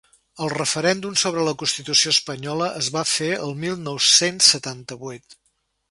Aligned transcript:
El 0.45 0.51
referèndum 0.53 1.17
sobre 1.23 1.43
la 1.49 1.53
constitució 1.63 2.15
espanyola 2.17 2.71
es 2.83 2.91
va 2.99 3.07
fer 3.13 3.31
el 3.45 3.57
mil 3.63 3.79
nou-cents 3.89 4.53
setanta-vuit. 4.57 5.43